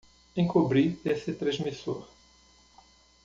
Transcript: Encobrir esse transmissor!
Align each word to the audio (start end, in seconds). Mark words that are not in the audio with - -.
Encobrir 0.35 0.97
esse 1.05 1.31
transmissor! 1.31 2.07